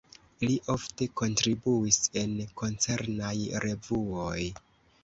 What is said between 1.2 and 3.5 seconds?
kontribuis en koncernaj